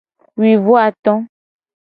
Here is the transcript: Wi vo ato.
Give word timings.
Wi 0.39 0.49
vo 0.63 0.73
ato. 0.85 1.13